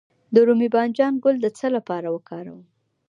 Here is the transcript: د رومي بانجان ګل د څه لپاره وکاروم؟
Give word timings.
د 0.33 0.35
رومي 0.47 0.69
بانجان 0.75 1.13
ګل 1.23 1.35
د 1.41 1.47
څه 1.57 1.67
لپاره 1.75 2.07
وکاروم؟ 2.15 2.61